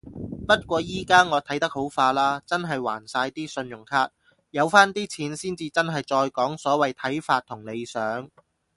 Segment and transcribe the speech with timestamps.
[0.47, 4.09] 不過依家我睇得好化啦，真係還晒啲信用卡。
[4.49, 8.27] 有返啲錢先至真係再講所謂睇法同理想